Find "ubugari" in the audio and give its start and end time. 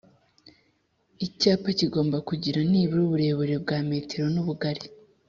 4.43-4.83